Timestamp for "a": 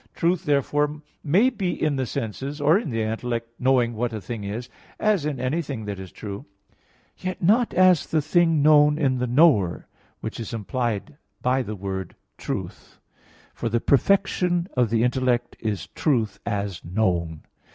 4.13-4.19